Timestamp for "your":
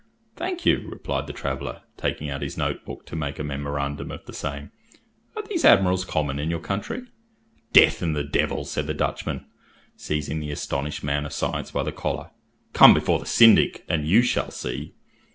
6.49-6.59